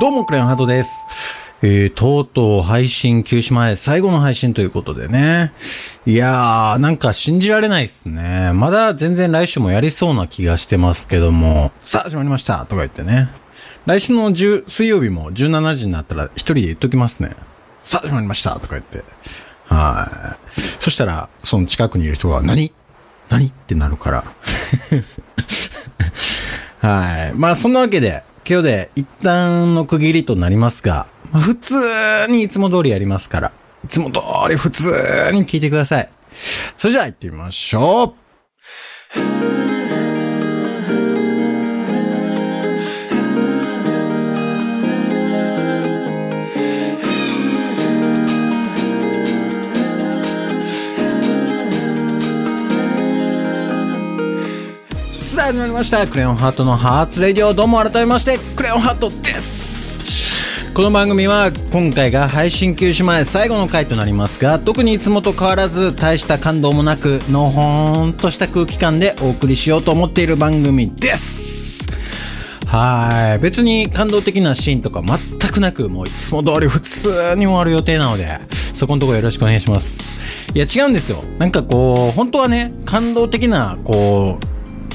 [0.00, 1.36] どうも、クレヨンハートです。
[1.60, 5.52] えー、とうとう配信休止前最後の配信ということでね。
[6.06, 8.52] いやー、なんか信じられないですね。
[8.54, 13.28] まだ全然来週もやりそうな気がしてますけども、さあ始まりましたとか言ってね。
[13.84, 17.36] 来週の10水曜日も17時になったら一人で言っときますね。
[17.82, 19.04] さあ始まりましたとか言って。
[19.66, 20.60] はい。
[20.80, 22.72] そしたら、その近くにいる人が、何？
[23.28, 23.48] 何？
[23.48, 24.24] ってなるから。
[26.80, 27.34] はい。
[27.34, 31.74] まあ、そんなわけで、今日で一旦の区切りとなりますが、ま、普通
[32.28, 33.52] にいつも通りやりますから、
[33.84, 34.90] いつも通り普通
[35.32, 36.08] に聞いてください。
[36.76, 38.14] それじゃあ行ってみましょう
[55.50, 56.06] 始まりました。
[56.06, 60.72] クレヨンハートのハーツレディオどうも改めましてクレヨンハートです。
[60.72, 71.88] この番組は今回が配信休止前最後の回となりますが特にいつもと変わらず大した感動もなくのほーんとした空気感でお送りしようと思っている番組です。
[72.68, 73.42] はい。
[73.42, 75.18] 別に感動的なシーンとか全
[75.50, 80.12] くなくもういつも通り普通に終わる予定なのでそこのとこよろしくお願いします。
[80.54, 81.24] いや違うんですよ。
[81.40, 84.49] なんかこう本当はね感動的なこう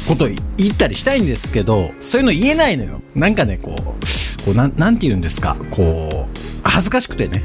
[0.06, 0.38] こと言
[0.72, 3.02] ったりしたいんですけど、そういうの言えないのよ。
[3.16, 7.44] なんかね、こう、こうなん、なんて言うんですか、こう、恥ずかしくてね。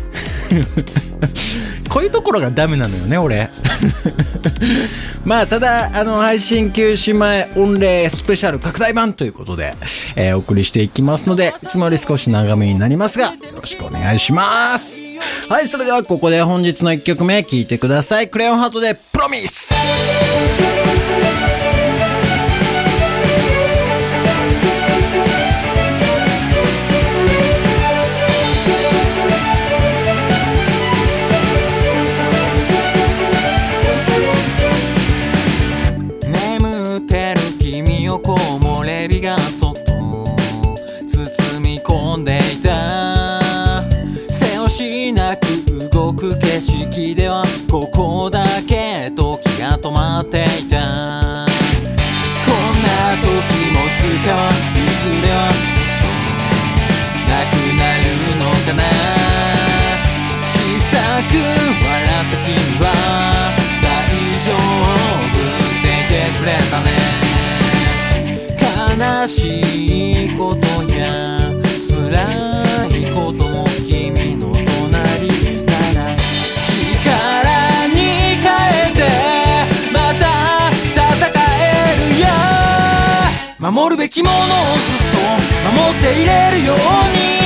[1.89, 3.51] こういうところがダメなのよね、俺。
[5.25, 9.75] まあ、ただ、あの、配信休止前、御礼スペシャル拡大版ということで、
[10.17, 15.19] えーお送りしていきますので、いつもより少し長めになりますが、よろしくお願いします。
[15.49, 18.29] はい、それではここで本日の1曲目聴いてください。
[18.29, 19.75] クレヨンハートで、プロミス
[69.01, 71.09] 悲しいことや
[71.81, 72.21] 辛
[72.87, 77.97] いことも君の隣なら力に
[78.37, 78.45] 変
[78.77, 79.01] えて
[79.91, 82.29] また戦えるよ
[83.59, 85.17] 守るべきものをずっと
[85.81, 86.77] 守っていれるよう
[87.17, 87.41] に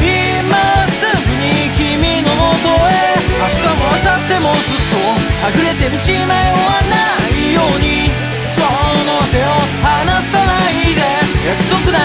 [0.00, 0.56] 今
[0.88, 4.96] すぐに君のもとへ明日も明後日もずっと
[5.44, 6.96] はぐれて道迷わな
[7.28, 8.08] いように
[8.48, 9.52] その手を
[9.84, 10.41] 離さないで
[11.44, 12.04] 約束だよ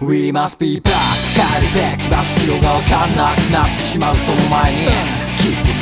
[0.00, 0.92] We must be back」
[1.34, 4.16] 帰るべき場所キロがわかんなくなってしまう。
[4.18, 5.23] その前に。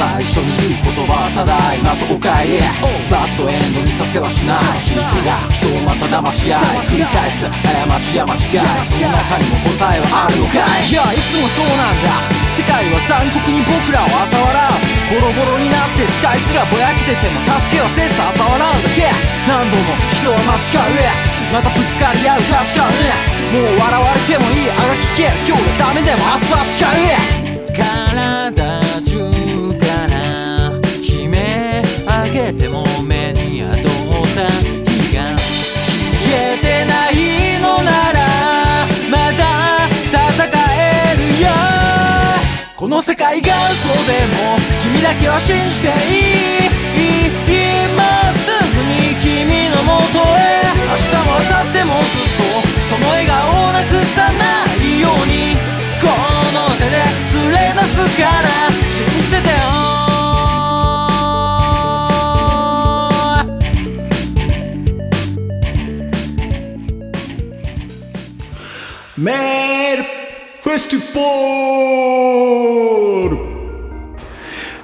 [0.02, 0.50] 最初に
[0.82, 2.58] 言う言葉はただいまとおかえり
[3.06, 4.82] バッドエンドにさせはしない。
[4.82, 6.82] 人が人をまた騙し合い。
[6.90, 7.46] 繰り返す。
[7.46, 7.54] 過
[8.02, 8.66] ちや間違い。
[8.82, 10.90] その中にも答えはあるのかい。
[10.90, 12.18] いやいつもそうなんだ。
[12.50, 15.22] 世界は残酷に僕らを嘲笑う。
[15.22, 19.06] ボロボロになって視界すらぼやけてても助けはせず嘲笑うだけ。
[19.46, 21.14] 何度も人は間違う。
[21.54, 22.90] またぶつかり合う価値観。
[23.54, 27.70] もう笑われてもいいあがきける今日がダメでも明日は誓う。
[27.70, 28.91] 体
[43.32, 45.90] この世界が嘘でも君だけは信じてい
[46.42, 46.68] い
[47.48, 48.04] 今
[48.36, 52.44] すぐに君のもとへ明日も明後日もずっと
[52.90, 55.56] その笑顔をなくさないように
[55.98, 56.08] こ
[56.52, 57.00] の手で
[57.40, 58.44] 連れ出すから
[58.90, 59.56] 信じててよ
[69.16, 70.02] メール
[70.62, 71.20] フェスティバ
[72.18, 72.21] ル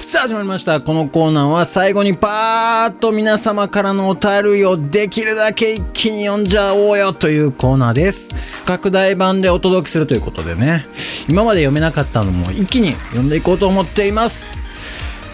[0.01, 0.81] さあ始まりました。
[0.81, 8.65] このコーナーは最後にパーッと皆様からのお便りをできるだけ一気に読んじゃおうよというコーナーです。
[8.65, 10.85] 拡大版でお届けするということでね、
[11.29, 14.63] 今まで読めなかったのも一気に読んでいこうと思っています。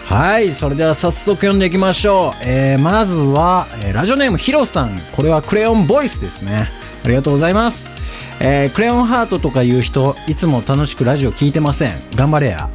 [0.07, 2.43] はい、それでは早速読んでいきましょう。
[2.43, 4.99] えー、まずは、えーラジオネームヒロさん。
[5.11, 6.71] これはクレヨンボイスですね。
[7.03, 8.04] ありがとうございます。
[8.39, 11.91] えー、クレヨンハートとか言う人、いつも楽しくラジオ聞いてません。
[12.15, 12.69] 頑張れや。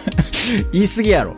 [0.72, 1.36] 言い過ぎやろ。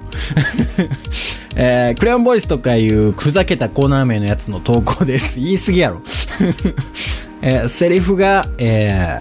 [1.57, 5.41] えー、クレヨンボイスとかいうふざけたコーナー名のやつの投稿です。
[5.41, 6.03] 言い過ぎやろ。
[7.43, 9.21] えー、セリフが、え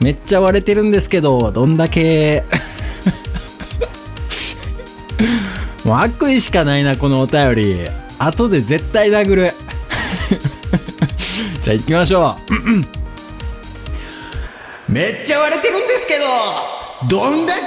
[0.00, 2.44] ー、めっちゃ割れてるんですけど、どんだけ、
[5.84, 7.76] もう悪意しかないな、このお便り。
[8.18, 9.52] 後で絶対殴る。
[11.62, 12.36] じゃあ行きましょ
[12.94, 12.97] う。
[14.88, 17.60] めっちゃ割れてるんですけど、どんだけ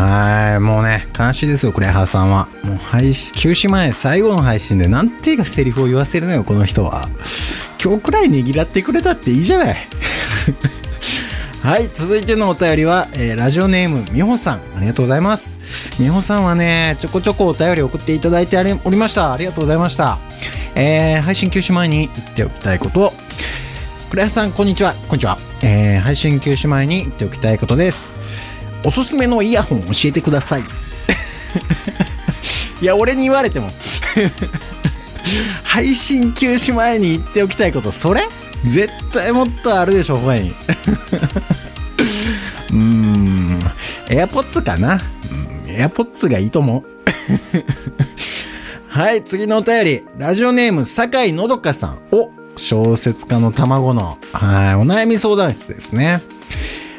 [0.00, 2.46] はい、もうね、悲しいですよ、クレハーさんは。
[2.62, 7.08] もう配信、休止前最後の配信でなんていうかセリフを言わせるのよ、この人は。
[7.82, 9.76] 今日くらいねぎらってくれたっていいじゃない。
[11.64, 14.54] はい、続いてのお便りは、えーラジオネームみほさん。
[14.76, 15.58] ありがとうございます。
[15.98, 19.32] みほさんはね、ちょこちょこお便り送っていただいておりました。
[19.32, 20.18] ありがとうございました。
[20.76, 23.12] えー配信休止前に言っておきたいこと。
[24.10, 24.94] クレハさん、こんにちは。
[25.08, 25.36] こんにちは。
[25.62, 28.18] えー配信休止前に言っておきたいことです。
[28.84, 30.62] おすすめのイヤホン教えてください。
[32.80, 33.70] いや、俺に言われても。
[35.62, 38.22] 配信休止前に言っておきたいこと、それ？
[38.64, 40.50] 絶対もっとあるでしょ、他に。
[40.50, 43.58] うーん、
[44.08, 44.94] AirPods かな？
[44.94, 44.98] う
[45.66, 46.84] ん、AirPods がいいと思う。
[48.88, 50.02] はい、次のお便り。
[50.16, 51.98] ラジオネーム、酒井のどかさん。
[52.10, 56.20] お、小説家の卵の、はい、お悩み相談室ですね。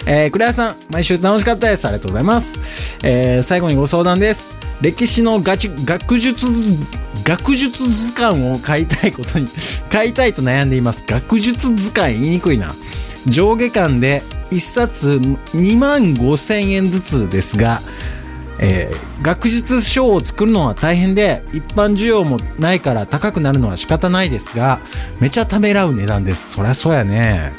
[0.06, 1.86] えー、クレアさん、毎週楽しかったです。
[1.86, 2.98] ありがとうございます。
[3.04, 4.54] えー、最後にご相談です。
[4.82, 6.46] 歴史のガチ、学術、
[7.24, 9.48] 学術図鑑を買いたいことに、
[9.92, 11.04] 買いたいと悩んでいます。
[11.06, 12.74] 学術図鑑言いにくいな。
[13.28, 15.20] 上下巻で1冊
[15.54, 17.82] 2万5千円ずつですが、
[18.60, 24.80] えー学術書を作るのは大変で、一般需要もないから高くなるのは仕方ないですが、
[25.20, 26.52] めちゃためらう値段です。
[26.54, 27.54] そりゃそうやね。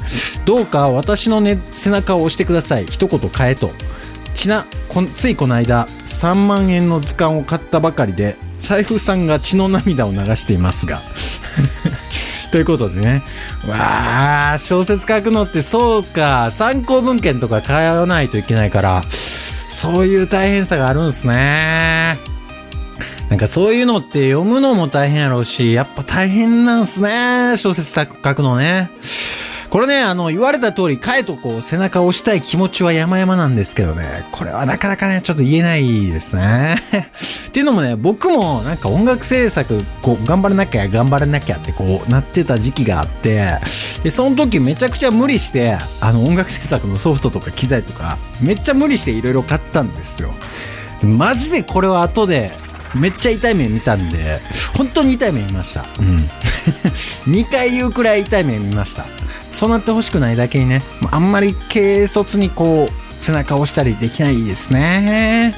[0.47, 2.87] どうか私の、ね、背中を押してください。
[2.87, 3.71] 一言買えと。
[4.35, 4.65] ちな、
[5.15, 11.01] ついこの間、3万円の図鑑を買ったばかりで、財布さんが血の涙を流していますが。
[12.53, 13.23] ということでね。
[13.69, 16.51] わあ、小説書くのってそうか。
[16.51, 19.05] 参考文献とか買わないといけないから、
[19.71, 22.19] そういう大変さがあるんすね。
[23.29, 27.57] なんかそういうのって読むのも大変やろうし、やっぱ大変なんすね。
[27.57, 28.91] 小説書くのね。
[29.71, 36.77] これね、あの、言われた通り、かえとこう、背中を押したい気持ちは山々なんですけどね、これはなかなかね、ちょっと言えないですね。
[37.47, 43.59] っていうのもね、僕もなんか音楽制作、こう、頑張らなきゃ、頑張らなきゃってこう、なってた時期があって、
[44.03, 50.35] で、その時めちゃくちゃ無理して、あの、音楽制作のソフトとか機材とか、めっちゃ無理していろいろ買ったんですよ。
[51.05, 52.51] マジでこれは後で、
[52.97, 54.41] めっちゃ痛い目見たんで、
[54.77, 55.85] 本当に痛い目見ました。
[56.01, 56.29] うん。
[57.31, 59.07] 2回言うくらい痛い目見ました。
[59.61, 60.81] そうなってほしくないだけにね、
[61.11, 65.55] あんまり軽率にこう、背中を押したりできないですね。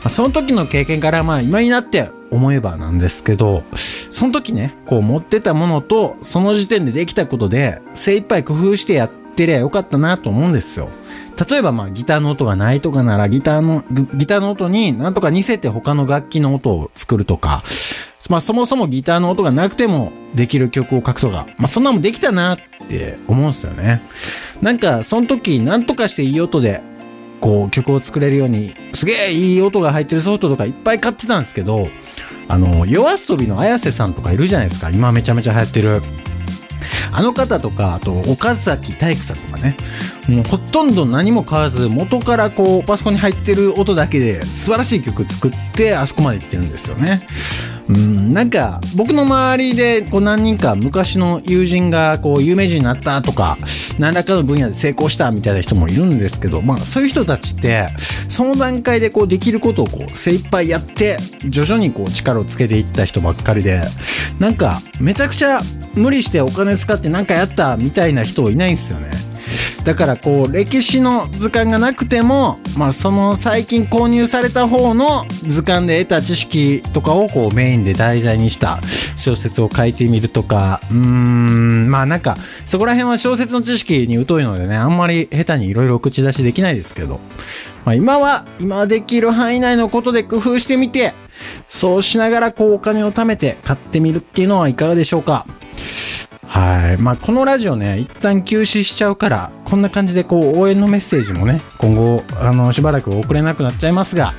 [0.00, 10.88] まあその時の経験から、まあ今になって思えばなんですけど、その時ね、こう持ってたものと、その時点でできたことで、精一杯工夫してやってりゃよかったなと思うんですよ。
[11.50, 17.62] 例えばまあギターの音がないとかならギターの、ギターの音になんとか似せて他の楽器の音を作るとか、
[18.30, 22.58] まあそもそもギターの音がなくてもできる曲を書くとか、まあそんなもできたなっ
[22.88, 24.02] て思うんですよね。
[24.60, 26.82] なんかその時なんとかしていい音で
[27.40, 31.88] こう曲を作れるようにすげえいい音が入ってるソフトとかいっぱい買ってたんですけど、
[32.48, 34.90] あの、夜遊びの綾瀬さんとかいるじゃないですか。
[34.90, 36.02] 今めちゃめちゃ流行ってる。
[37.12, 39.76] あの方とか、あと、岡崎体育さんとかね。
[40.28, 47.20] もうほとんど何も買わず、元からこう、パソコンに入ってる音だけで素晴らしい曲作って、あそこまで行ってるんですよね。
[47.88, 53.56] うん、なんか、僕の周りで、こう何人か昔の友人が、こう、有名人になったとか、
[53.98, 57.86] 何らかの分野で成功したみたいな人もいるんですけど、まあ、そういう人たちって、
[58.28, 61.18] その段階でこう、できることをこう、精一杯やって、
[61.48, 63.80] 徐々にこう、力をつけていった人ばっかりで、
[64.38, 65.62] なんか、めちゃくちゃ
[65.94, 69.08] 無理してお金使ってなんかやったみたいな人いないんですよね。
[69.88, 78.80] だからこう歴史の図鑑がなくても、まあ、その最近購入された方の図鑑で得た知識とかをこうメインで題材にした
[79.16, 80.82] 小説を書いてみるとか。
[80.90, 87.18] うーんまあなんかそこら辺は小説の知識に疎いのでねあんまり下手にいろいろ口出しできないですけど、
[87.86, 91.14] まあ、今は今できる範囲内のことで工夫してみて
[91.66, 95.46] そうしながらこうお金を貯めて買ってみるっていうのはいかがでしょうか。
[96.48, 96.96] はい。
[96.96, 104.34] まあ、このラジオね、一旦休止しちゃうから、こんな感じでこう、応援のメッセージもね、今後、あの、しばらく送れなくなっちゃいますが、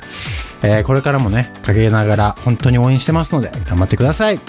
[0.62, 4.40] えーこれからもね、陰ながら本当に応援してますので、頑張ってください。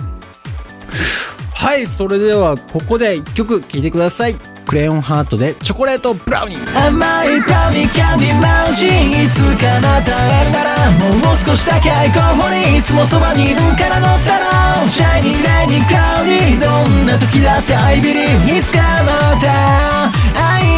[1.54, 4.36] はい、それでは、ここで一曲聴いてください。
[4.72, 6.88] クレヨンハートでチョコレートブラウニー。
[6.88, 20.11] 甘いブラウニーキャンディーマウンいつかまた会えるならもう少しだけ候補にいつもそばにいるから乗ったらシャイニーレイニークラウディーどんな時だってアイビリーいつかまた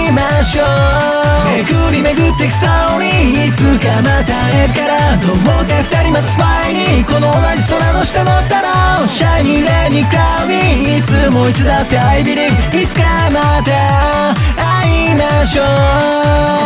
[0.04, 0.66] 会いましょう
[1.64, 4.34] 巡り巡ってくストーリーいつかまた。
[4.34, 13.74] 会えるからどうか二人待つ前にこの同じ空の下の太郎シャイニーレイニークラウディーいつもいつだって I believe いつかまた。
[14.62, 14.73] 会
[15.12, 15.66] いましょう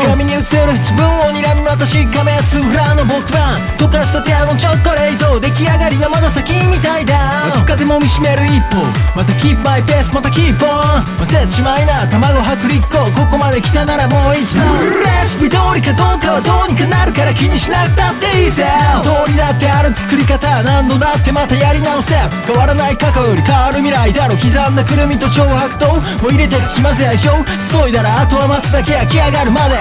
[0.03, 0.44] 鏡に映る
[0.77, 3.58] 自分を睨み私仮面つぶらの僕は。
[3.77, 7.15] 溶かした手のチョコレート出来上がりはまだ先みたいだ。
[7.48, 8.84] わずかでも見しめる一歩
[9.15, 14.63] また keep my pace また keep on 混ぜちまいな卵薄力粉ここまで来たならもう一度
[15.00, 18.67] レシピ通りかどうかはどうにかなるから気にしなくたっていいぜ
[19.01, 22.15] 通りだってある作り方何度だってまたやり直せ
[22.46, 29.75] 変わらない過去より変わる未来だろ刻んだくるみと超白桃も入れてかき混ぜ相性急いだらあとは待つだけ焼き上がるまで。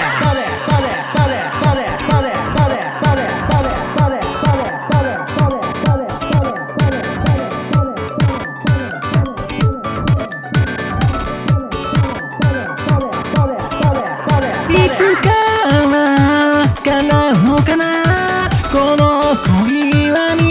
[14.68, 15.28] いつか
[15.90, 17.84] ら叶うかな？
[18.70, 19.34] この
[19.66, 20.46] 恋は実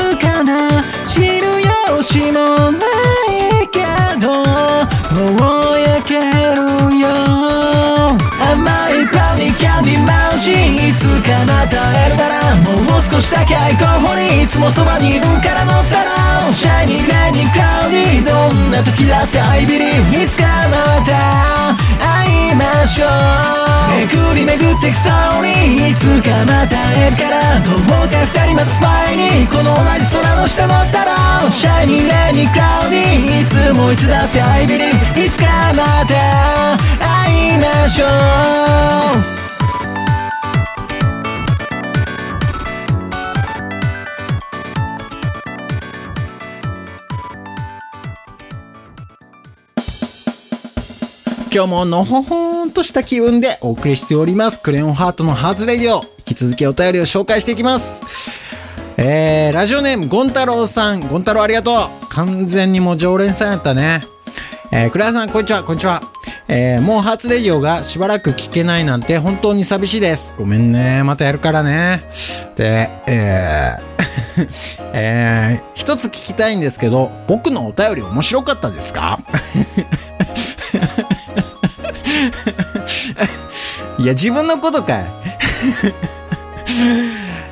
[0.00, 0.82] るかな？
[1.06, 2.86] 知る由もな。
[2.86, 2.95] い
[13.10, 23.08] 少しだけ愛候補にいつもそばにいるから乗ったらシャイニーレイニークラウディーどんな時だって I believe いつかまた会いましょう。
[24.10, 38.06] 巡り巡ってくストーリーいつかまた会えるからどうか二人待つ前にこの同じ空の下乗ったらシャイニーレイニークラウディーいつもいつだって I believe いつかまた会いましょ
[39.32, 39.35] う。
[51.52, 54.60] 今日ものほほーんとした気分でお送りしております。
[54.60, 56.02] クレヨンハートのハーツレディオ。
[56.18, 58.04] 引き続きお便りを紹介していきます。
[58.98, 61.00] えー、ラジオネーム、ゴン太郎さん。
[61.00, 61.72] ゴン太郎ありがと
[62.02, 62.06] う。
[62.08, 64.02] 完全にもう常連さんやったね。
[64.72, 66.02] えー、クラさん、こんにちは、こんにちは。
[66.48, 70.34] えー、もうハーツレディオがしばらく聞けないなんて本当に寂しいです。
[70.36, 71.02] ごめんね。
[71.04, 72.02] またやるからね。
[72.56, 73.96] で、えー、
[74.92, 79.20] えー、一つ聞きたいんですけど、僕のお便り面白かったですか？
[83.98, 85.06] いや、自分のことかい。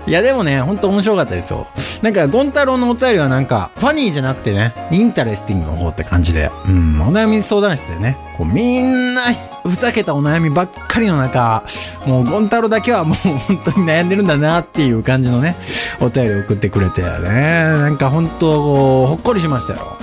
[0.07, 1.67] いや、でもね、ほんと面白かったですよ。
[2.03, 9.23] なんか、ゴン太郎のお便りはなんか、 funny じゃなくてね、 interesting の方って感じで、うん、お悩み相談室でね、こう、みんな、
[9.63, 11.65] ふざけたお悩みばっかりの中、
[12.05, 15.57] もう、ゴン太郎だけはもう、本当に悩んでるんだなっていう感じのね、
[16.01, 19.97] お便り送ってくれてね、なんか本当こう、ほっこりしましたよ。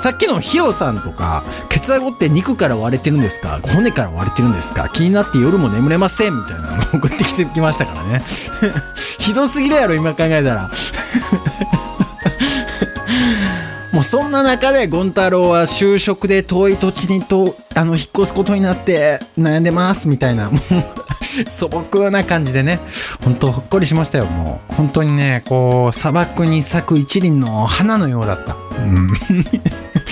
[0.00, 3.60] さっきのヒロさんとか、ケツアゴって肉から割れてるんですか？
[3.62, 4.88] 骨から割れてるんですか？
[4.88, 8.22] 気になって夜も眠れませんみたいなの送ってきてきましたからね。
[9.18, 10.70] ひどすぎるやろ、今考えたら。
[13.92, 22.80] もうそんな中でゴン太郎は就職で遠い土地にと、あの、引っ越すことになって悩んでますみたいな、も う素朴な感じでね、
[23.24, 24.74] 本当ほっこりしましたよ、もう。
[24.76, 28.56] 本当にね、こう、砂漠に咲く一輪の花のようだった。
[28.78, 29.10] うん。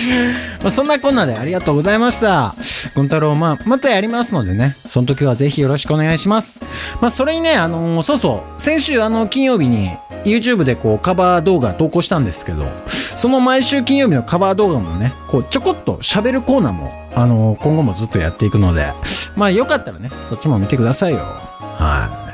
[0.61, 2.55] まあそんなこんなでありがとうございました。
[2.95, 6.61] ゴン太郎、まあ、またやりますのでね、その時はぜひよろしくお願いします。
[7.01, 9.91] まあ、それにね、あのーそうそう、先週あの、金曜日に
[10.25, 18.93] YouTube でこう、カバー動画投稿したんですけど、その毎週金曜日のカバー動画もね、こう、ちょこっと喋るコーナーも、あのー今後もずっとやっていくので、
[19.35, 21.19] まあ、よかったらね、そっちも見てくださいよ。
[21.59, 22.28] はい。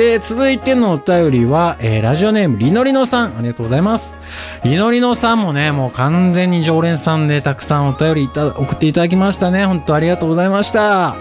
[0.00, 3.36] で、続いてのお便りは、えー、ラジオネームりのりのさん。
[3.36, 4.18] ありがとうございます。
[4.64, 9.66] りのりのさんもね、もう完全に常連さんでたくさんお便りいた送っていただきましたね。
[9.66, 11.16] 本当ありがとうございました。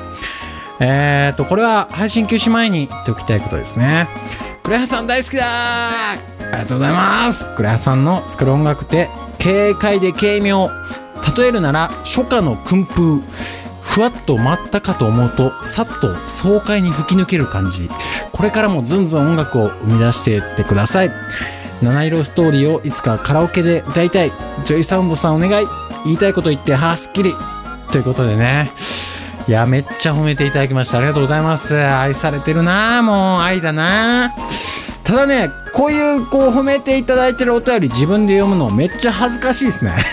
[0.80, 4.08] えーと、これは配信休止前に言っておきたいことですね。
[4.64, 9.10] クレハさん大好きだありがとうございますクレハさんの作る音楽って
[9.44, 10.70] 軽快で軽妙
[11.38, 13.20] 例えるなら初夏の薫風
[13.82, 17.90] ふわっと舞ったかと思うとさっと爽快に吹き抜ける感じ
[18.40, 21.12] これからもずんずん音楽を生み出していってください
[21.84, 24.32] 七色ストーリーをいつかカラオケで歌いたい
[24.64, 25.68] JOYSOUND さんお願い
[26.06, 27.34] 言いたいこと言ってはあすっきり
[27.92, 28.72] ということでね
[29.50, 31.00] いや、めっちゃ褒めていただきました。
[31.00, 31.76] ありがとうございます。
[31.76, 34.32] 愛されてるなもう愛だな
[35.04, 39.96] ただね、こういうこう褒めていただいてるお便り自分で読むのめっちゃ恥ずかしいですね。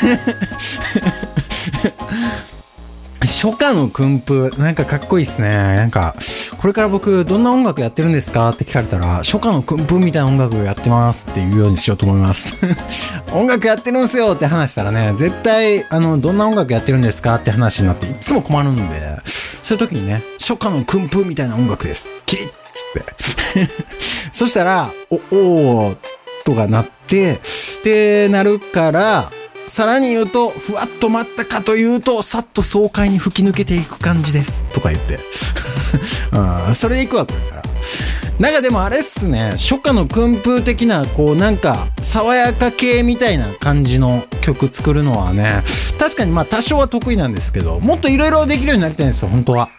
[3.21, 5.51] 初夏の訓風、なんかかっこいいですね。
[5.51, 6.17] なんか、
[6.59, 8.49] これから僕どんな音楽やってるんですか？
[8.51, 12.57] って聞かれたら、初夏の訓風みたいな音楽をやってますっていうようにしようと思います。
[13.33, 19.17] 音楽やってるんすよって話したらね、絶対、あの、どんな音楽やってるんですかって話になっていつも困るんで、
[19.63, 22.09] そういう時にね、初夏の訓風みたいな音楽です。
[22.27, 23.71] キリッつって。
[24.33, 25.97] そしたら、お、おー
[26.45, 29.31] とかなって、ってなるから、
[29.67, 34.65] さらに言うと、ふわっと待ったかというと、さっと爽快に吹き抜けていく感じです。
[34.73, 35.19] とか言って。
[36.75, 37.63] それでいくわ、これから。
[38.39, 45.63] なんかでもあれっすね、初夏の訓風的な、こうなんか、爽やか系みたいな感じの曲作るのはね、
[45.99, 49.71] 確かにまあ多少は得意なんですけど、もっといろいろできるようになりたいんですよ、本当は。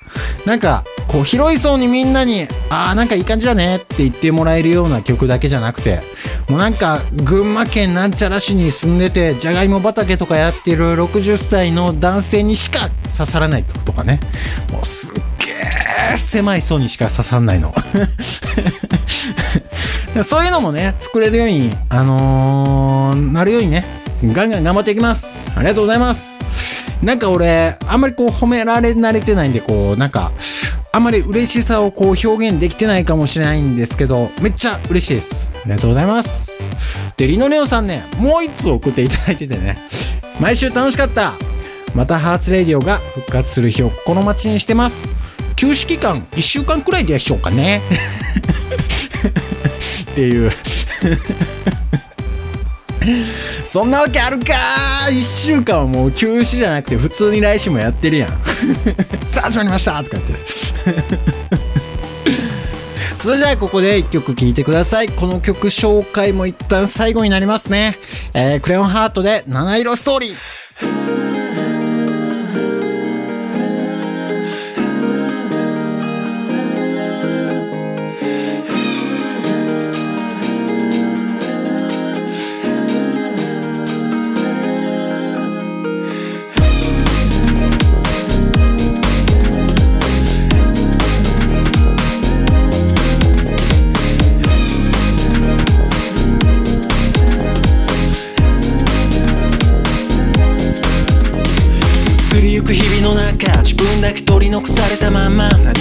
[0.45, 6.01] なんか、こう広い層にみんなに、ああ、なんかいい感じだねって言ってもらえるような曲だけじゃなくて、
[6.49, 14.19] もうなんか、群馬県なんちゃら市に住んでて、じゃがいも畑とかやってる60歳の男性にしか刺さらない曲とかね。
[14.71, 15.23] もうすっげ
[16.13, 17.73] え狭い層にしか刺さんないの。
[20.23, 23.85] そういうのもね、作れるように、あのーなるようにね、
[24.23, 25.51] ガンガン頑張っていきます。
[25.55, 26.37] ありがとうございます。
[27.03, 30.31] なんか俺、あんまりこう褒められ慣れてないんで、こう、なんか、
[30.91, 35.51] あんまり嬉しさをこう表現できてないかもしれないんですけど、めっちゃ嬉しいです。
[35.53, 36.67] ありがとうございます。
[37.15, 39.77] で、リノネオさんね、もう一つ送っていただいててね、
[40.39, 41.33] 毎週楽しかった。
[41.93, 45.07] またハーツレディオが復活する日を心待ちにしてます。
[45.55, 47.81] 休止期間1週間くらいでしょうかね。
[50.11, 50.51] っていう。
[53.63, 58.29] そんなわけあるかー !1 週間はもう休止じゃなくて普通に来週もやってるやん。
[59.23, 60.33] さあ始まりましたとか言って。
[63.17, 65.09] それじゃあここで1曲聴いてください。
[65.09, 67.97] この曲紹介も一旦最後になりますね。
[68.33, 71.26] えー、クレヨンハートで七色ストーリー。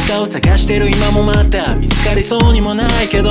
[0.07, 3.31] かを探してる今もまた見つかりそうにもないけど。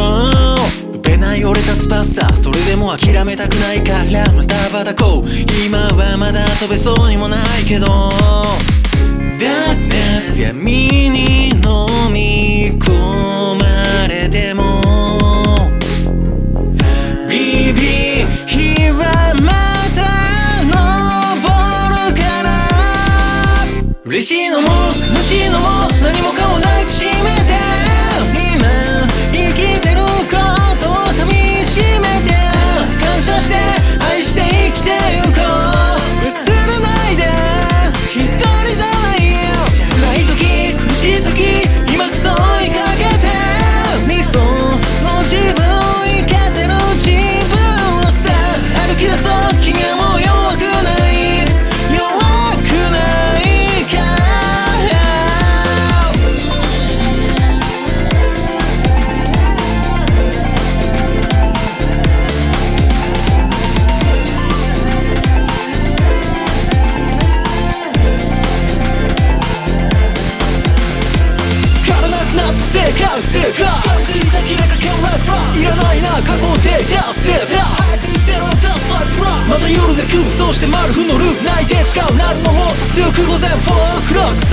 [0.94, 5.26] 飛べない折れた翼それでも諦めたくないからまた羽ばたこう
[5.66, 7.88] 今はまだ飛べそうにもないけど。
[9.38, 12.94] Darkness 闇に飲み込
[13.56, 14.82] まれても。
[17.30, 19.52] ビビ日はま
[19.96, 20.04] た
[20.66, 20.74] 昇
[22.10, 22.50] るから。
[24.04, 24.68] 嬉しいのも
[25.16, 25.68] 悲しいのも
[26.02, 26.35] 何も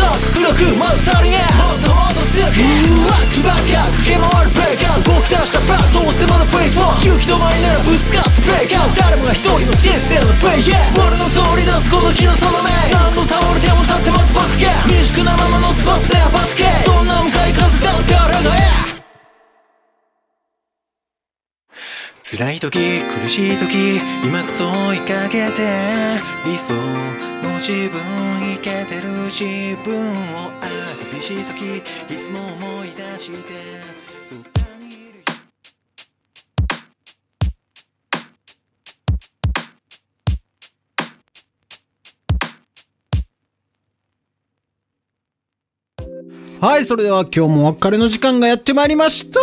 [0.01, 10.97] ォークロックソック黒くまだ足りねえもっともっと強くうわくばっか駆け回るブレイクアウト僕出したバットを迫るプレイフォー勇気止まりならぶつかってブレイクアウト誰もが一人の人生のプレイヤー。
[10.97, 14.71] 俺の通り出すこの木のその目何度倒れても立ってまたバックけ。
[14.89, 18.57] 未熟なままのスパスで羽ばたけどんな向かい風だってあらが
[18.89, 18.92] え。
[22.35, 25.69] 辛い時苦しい時今こそ追いかけて
[26.47, 28.01] 理想の自分
[28.55, 30.15] いけてる自分を
[30.63, 30.67] あ
[30.97, 33.37] 寂しい時いつも思い出して
[34.19, 34.41] そば
[34.79, 35.21] にいる。
[46.63, 49.39] はい、それでは今日もお別れの時間がやってまいりました。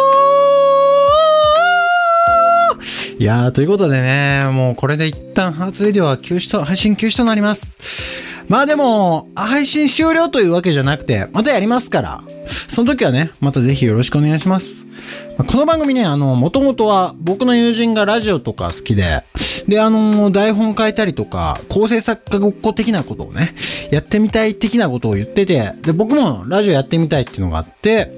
[3.20, 8.46] いやー、ということでね、もうこれで一旦ハーツレディオは休止と、配信休止となります。
[8.48, 14.88] まあでも、配信終了というわけじゃなくて、またやりますから、その時はね、またぜひよろしくお願いします。
[15.38, 19.26] まこの番組ね、あの、もともとは僕の友人がラジオとか好きで、
[19.70, 23.54] で、あの、台本書いたりとか、構成作家ごっこ的なことをね、
[23.92, 28.12] やってみたい的なことを言ってて、で、僕もラジオやってみたいっていうのがあって、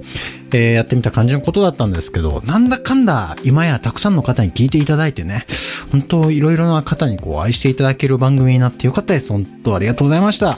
[0.53, 5.45] えーやってみた感じのことだったんですけど、なんだかんだ今やたくさんの方に聞いていただいてね、
[5.91, 9.29] 本当いろいろな方にこう愛していただける番組になってよかったです。
[9.29, 10.57] 本当ありがとうございました。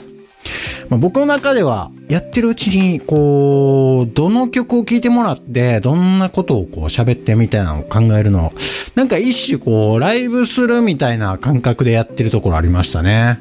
[0.90, 8.52] まあ、僕の中では、やってるうちに、こう、どの曲を聴いてもらって、どんなことをこう喋ってみたいなのを考えるの、
[8.94, 13.38] なんか一種こう、ライブするみたいな感覚でやってるところありましたね。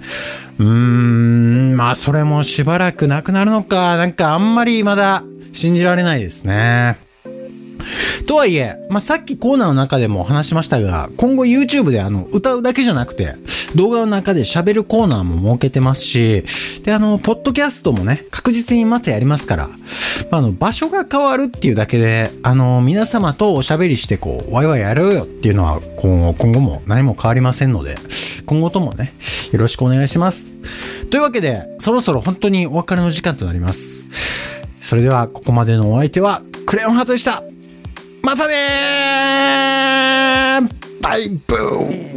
[0.59, 6.97] うーん、まあそれもしばらくなくなるのか、なんかあんまりまだ信じられないですね。
[8.25, 13.35] とはいえ、まあ、さっきコーナーの中でも話しましたが、今後 YouTube であの、歌うだけじゃなくて、
[13.75, 16.43] 動画の中で喋るコーナーも設けてますし、
[16.83, 19.67] で、あの、ポッドキャストもね、確実にまたやりますから、
[20.31, 27.97] まあ、あの、場所が変わるっていうだけで、あの、皆様とおしゃべりしてこう、ワイワイやろうよっていうのは、今後今後も何も変わりませんので、
[28.45, 29.13] 今後ともね、
[29.51, 30.55] よろしくお願いします。
[31.09, 34.07] というわけで、そろそろ本当にお別れの時間となります。
[34.81, 37.52] それでは、ここまでのお相手は、クレヨンハートでした。
[38.23, 41.01] またねー。
[41.01, 42.12] バイブー。